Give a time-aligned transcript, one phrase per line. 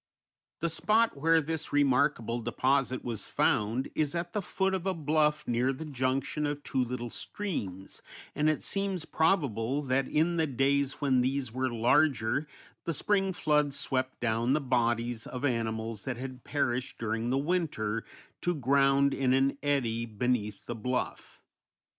[0.61, 5.47] The spot where this remarkable deposit was found is at the foot of a bluff
[5.47, 8.01] near the junction of two little streams,
[8.33, 12.47] and it seems probable that in the days when these were larger
[12.85, 18.03] the spring floods swept down the bodies of animals that had perished during the winter
[18.41, 21.43] to ground in an eddy beneath the bluff.